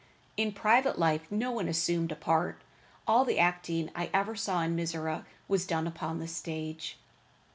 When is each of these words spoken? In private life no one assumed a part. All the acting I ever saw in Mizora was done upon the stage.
In 0.35 0.51
private 0.51 0.97
life 0.97 1.31
no 1.31 1.51
one 1.51 1.67
assumed 1.67 2.11
a 2.11 2.15
part. 2.15 2.63
All 3.05 3.23
the 3.23 3.37
acting 3.37 3.91
I 3.93 4.09
ever 4.11 4.35
saw 4.35 4.63
in 4.63 4.75
Mizora 4.75 5.25
was 5.47 5.67
done 5.67 5.85
upon 5.85 6.17
the 6.17 6.27
stage. 6.27 6.97